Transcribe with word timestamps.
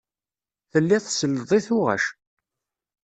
Telliḍ 0.71 1.01
tselleḍ 1.03 1.51
i 1.57 1.59
tuɣac. 1.65 2.05